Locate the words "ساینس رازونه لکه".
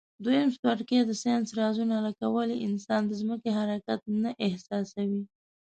1.23-2.25